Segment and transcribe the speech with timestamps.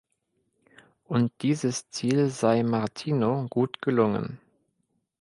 [1.03, 4.39] Und dieses Ziel sei Martino gut gelungen.